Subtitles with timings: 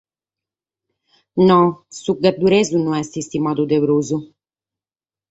[1.49, 1.57] No,
[1.95, 4.09] su gadduresu no est istimadu de prus.